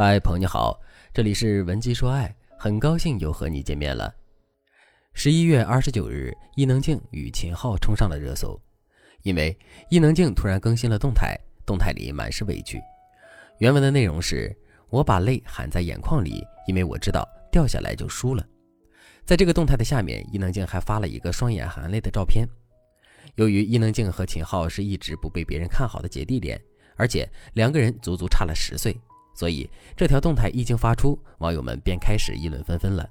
[0.00, 0.80] 嗨，朋友你好，
[1.12, 4.14] 这里是文姬说爱，很高兴又和你见面了。
[5.12, 8.56] 十一月二十九日，伊能静与秦昊冲上了热搜，
[9.24, 9.58] 因为
[9.90, 12.80] 伊能静突然更新了动态，动态里满是委屈。
[13.58, 14.56] 原文的内容是
[14.88, 18.46] ：“我把泪含在眼眶里，因为我知道掉下来就输了。”
[19.26, 22.46] 在这个动态的下面，伊能静还发了一个双眼含泪的照片。
[23.34, 26.56] 由于伊能静和秦昊是一直不被别人看好的姐弟恋，
[26.94, 28.96] 而且两个人足足差了十岁。
[29.38, 33.08] 所以这条动态一经发出，网友们便开始议论纷纷了。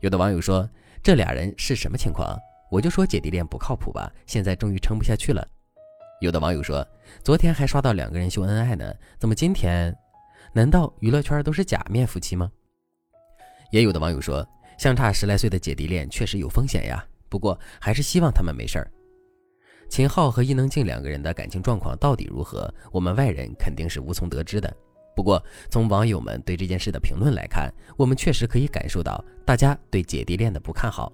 [0.00, 0.66] 有的网友说
[1.04, 2.34] ：“这俩人是什么情况？
[2.70, 5.46] 我就说姐弟恋不靠谱吧，现在终于撑不下去了。”
[6.22, 6.86] 有的网友说
[7.22, 9.94] ：“昨天还刷到两个人秀恩爱呢，怎么今天？
[10.54, 12.50] 难道娱乐圈都是假面夫妻吗？”
[13.70, 14.42] 也有的网友说
[14.80, 18.90] ：“相差十来岁的姐弟恋确实有风险呀，不过还是希望他们没事儿。”
[19.90, 24.74] 秦昊和伊能静两个人的感情状况到底如何，我们外人肯定是无从得知的。
[25.14, 31.12] 不过，从网友们对这件事的评论来看，我们确实可以感受到大家对姐弟恋的不看好。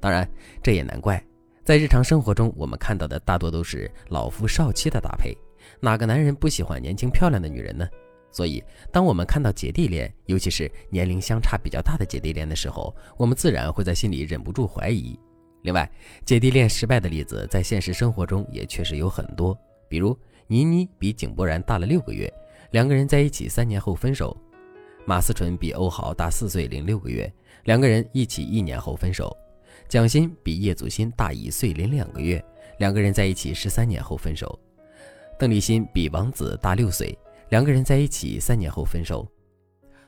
[0.00, 0.28] 当然，
[0.62, 1.22] 这也难怪，
[1.64, 5.36] 在日常生活中，我们看到的大多都是老夫少妻的搭配，
[5.80, 7.86] 哪个男人不喜欢年轻漂亮的女人呢？
[8.32, 8.62] 所以，
[8.92, 15.18] 当我们看到姐弟恋，尤其是年龄相差比较大的姐弟恋的时候，我们自然会在心里忍不住怀疑。
[15.62, 15.90] 另外，
[16.24, 19.56] 姐弟恋失败的例子在现实生活中也确实有很多，
[19.88, 22.30] 比如倪妮比井柏然大了六个月。
[22.70, 24.36] 两个人在一起三年后分手，
[25.04, 27.32] 马思纯比欧豪大四岁零六个月，
[27.64, 29.28] 两个人一起一年后分手；
[29.88, 32.44] 蒋欣比叶祖新大一岁零两个月，
[32.78, 34.48] 两个人在一起十三年后分手；
[35.38, 37.16] 邓丽欣比王子大六岁，
[37.50, 39.26] 两个人在一起三年后分手。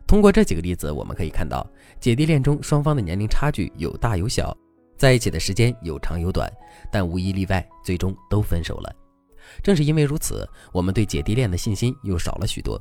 [0.06, 1.64] 通过这几个例子，我们可以看到，
[2.00, 4.56] 姐弟恋中双方的年龄差距有大有小，
[4.96, 6.50] 在一起的时间有长有短，
[6.90, 8.96] 但无一例外，最终都分手了。
[9.62, 12.80] 正是因为如此，我们对姐弟恋的信心又少了许多。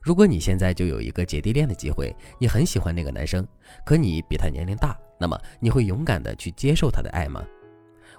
[0.00, 3.46] 如果你现在就有一个姐弟恋的机会，你很喜欢那个男生，
[3.86, 7.42] 可你比他年龄大，那么你会勇敢的去接受他的爱吗？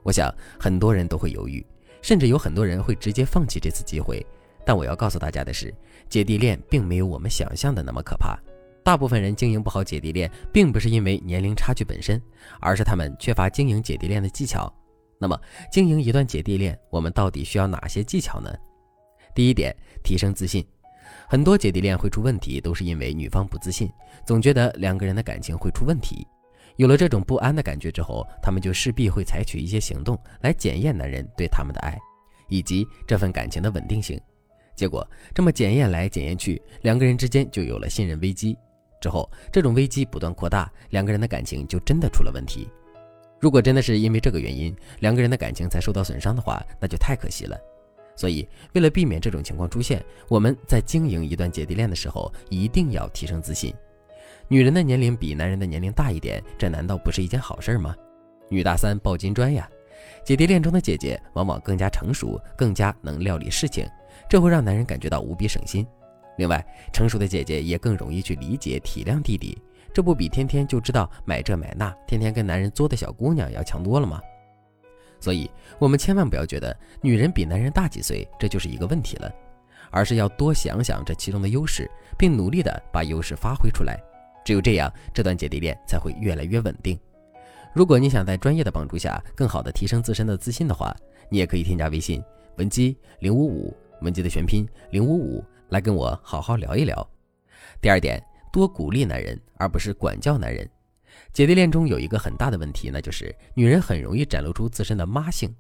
[0.01, 1.65] 我想很多人都会犹豫，
[2.01, 4.25] 甚至有很多人会直接放弃这次机会。
[4.65, 5.71] 但我要告诉大家的是，
[6.09, 8.35] 姐弟恋并没有我们想象的那么可怕。
[8.83, 12.19] 大部分人经营不好姐弟恋，并不是因为年龄差距本身，
[12.59, 14.71] 而是他们缺乏经营姐弟恋的技巧。
[15.17, 15.39] 那么，
[15.71, 18.53] 经营一段姐弟恋，我们到底需要哪些技巧呢？
[19.33, 20.65] 第一点，提升自信。
[21.27, 23.89] 很多姐弟恋会出问题，都是因为女方不自信，
[24.25, 26.27] 总觉得两个人的感情会出问题。
[26.77, 31.97] 有了这种不安的感觉之后，他们就势必会采取一些行动来检验男人对他们的爱，
[32.49, 34.19] 以及这份感情的稳定性。
[34.75, 38.57] 结果，这么检验来检验去，两个人之间就有了信任危机。
[38.99, 42.69] 之后，这种危机不断扩大，两个人的感情就真的出了问题。
[43.45, 47.55] 如果真的是因为这个原因，两个人的感情才受到损伤的话，那就太可惜了。
[48.15, 53.71] 所以，为了避免这种情况出现，我们在经营一段姐弟恋的时候，一定要提升自信。
[54.47, 57.95] 女人的年龄比男人的年龄大一点，这难道不是一件好事吗？
[58.49, 59.69] 女大三抱金砖呀！
[60.23, 63.87] 姐弟恋中的姐姐往往更加成熟，更加能料理事情，
[64.27, 65.85] 这会让男人感觉到无比省心。
[66.39, 69.55] 另外，成熟的姐姐也更容易去理解体谅弟弟。
[69.95, 74.21] 这不比天天就知道买这买那，天天跟男人作的小姑娘要强多了吗？
[75.21, 79.33] 所以，我们千万不要觉得女人比男人大几岁，这就是一个问题了，
[79.91, 83.97] 而是要多想想这其中的优势，并努力的把优势发挥出来。
[84.43, 86.99] 只有这样，这段姐弟恋才会越来越稳定。
[87.73, 90.93] 如果你想在专业的帮助下更好的提升自身的自信的话，
[91.29, 92.21] 你也可以添加微信
[92.57, 97.09] 文姬零五五，文姬的全拼零五五，来跟我好好聊一聊。
[97.79, 98.21] 第二点。
[98.55, 100.65] 多鼓励男人，而不是管教男人。
[101.33, 105.53] 姐弟恋中有一个很大的问题，那就是女人很容易展露出自身的妈性。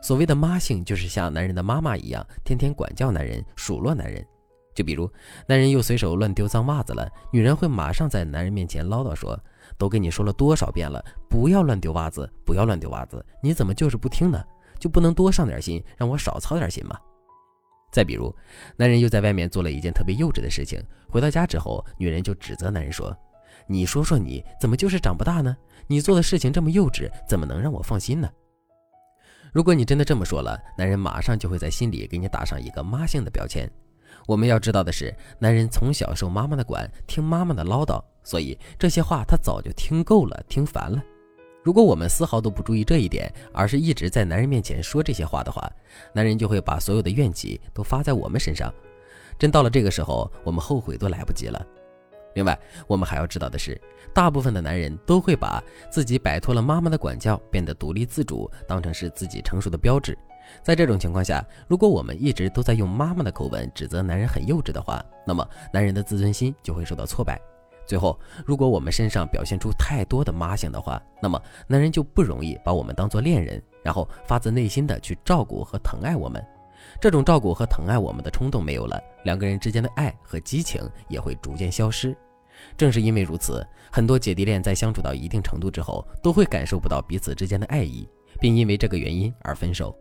[0.00, 4.26] 所谓的妈性，就是像男人的妈妈一样，天天管教男人、数落男人。
[4.74, 5.10] 就比如，
[5.46, 9.38] 男人又随手乱丢脏袜子了，女人会马上在男人面前唠叨说
[9.76, 14.42] ：“都跟你说了多少遍了，不要乱丢袜子，不要乱丢袜子，你怎么就是不听呢？
[14.78, 16.98] 就不能多上点心，让我少操点心吗？”
[17.90, 18.34] 再比如，
[18.76, 23.16] 男人又在外面做了一件特别幼稚的事情，回到家之后，女人就指责男人说
[23.66, 25.56] ：“你说说你怎么就是长不大呢？
[25.86, 28.28] 你做的事情这么幼稚，怎么能让我放心呢？”
[29.52, 33.68] 如果你真的这么说了，男人马上就会在心里给你打上一个妈性的标签。
[34.26, 41.02] 我们要知道的是，男人从小受妈妈的管，听妈妈的唠叨，所以这些话他早就听够了，听烦了。
[41.64, 45.70] 如果我们丝毫都不注意这一点，而是一直在男人面前说这些话的话，
[46.12, 48.72] 男人就会把所有的怨气都发在我们身上。
[49.38, 51.64] 真到了这个时候，我们后悔都来不及了。
[52.34, 53.80] 另外，我们还要知道的是，
[54.14, 60.16] 大部分的男人都会把自己摆脱了妈妈的管教，变得独立自主，当成是自己成熟的标志。
[60.62, 67.40] 在这种情况下，如果我们一直都在用妈妈的口吻指责男人很幼稚的话，那么男人的自尊心就会受到挫败。
[67.88, 76.44] 最后，如果我们身上表现出太多的妈性的话，那么男人就不容易把我们当做恋人，然后发自内心的去照顾和疼爱我们。
[77.00, 82.14] 这种照顾和疼爱我们的冲动没有了，两个人之间的爱和激情也会逐渐消失。
[82.76, 88.06] 正是因为如此，很多姐弟恋在相处到一定程度之后，都会感受不到彼此之间的爱意，
[88.38, 89.96] 并因为这个原因而分手。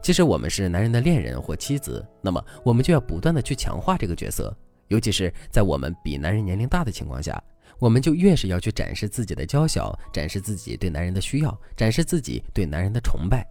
[0.00, 4.56] 其实我们是男人的恋人或妻子，那么我们就要不断的去强化这个角色。
[4.92, 7.42] 尤其是在我们比男人年龄大的情况下，
[7.78, 13.42] 我们就越是要去展示自己的娇小，展示自己对男人的需要，展示自己对男人的崇拜。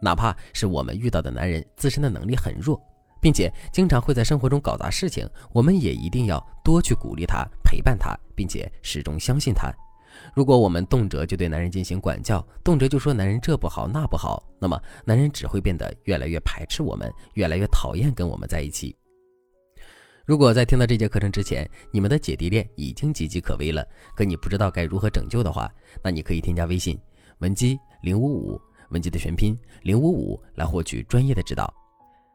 [0.00, 2.80] 哪怕是我们遇到的男人自身的能力很弱，
[3.20, 9.74] 并且经常会在生活中搞砸事情，我们也一定要多去鼓励他，陪伴他，并且始终相信他。
[10.34, 18.94] 如果我们动辄就对男人进行管教，动辄就说男人这不好那不好，那么男人只会变得越来越排斥我们，越来越讨厌跟我们在一起。
[20.26, 23.86] 如果在听到这节课程之前，你们的姐弟恋已经岌岌可危了，
[24.16, 26.98] 可你不知道该如何拯救的话，那你可以添加微信
[27.38, 31.72] 文姬零五五，文姬的全拼零五五，来获取专业的指导。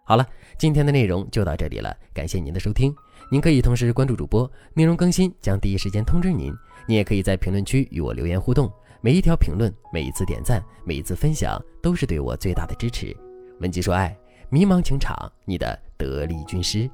[0.05, 0.25] 好了，
[0.57, 2.95] 今天的内容就到这里了，感谢您的收听。
[3.29, 6.53] 您可以同时关注主播，内容更新将第一时间通知您。
[6.87, 8.71] 您也可以在评论区与我留言互动，
[9.01, 13.13] 每一条评论、每一次点赞、每一次分享，都是对我最大的支持。
[13.59, 14.17] 文姬说爱，
[14.49, 16.89] 迷茫情场，你的得力军师。